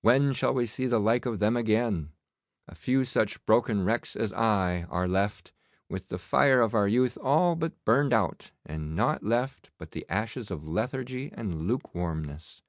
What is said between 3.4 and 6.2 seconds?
broken wrecks as I are left, with the